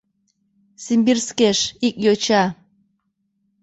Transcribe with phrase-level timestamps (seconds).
[0.83, 2.43] Симбирскеш, ик йоча